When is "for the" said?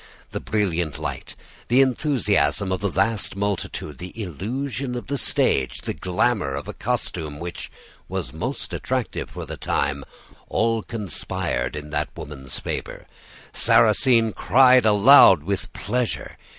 9.29-9.57